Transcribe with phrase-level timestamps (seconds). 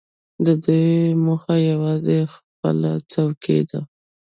[0.45, 0.89] د دوی
[1.25, 3.81] موخه یوازې خپله څوکۍ ده.